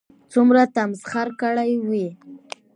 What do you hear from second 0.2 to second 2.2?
څومره تمسخر كړى وي